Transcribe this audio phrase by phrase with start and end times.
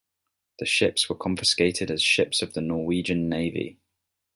[0.57, 3.77] The ships were confiscated as ships of the Norwegian navy.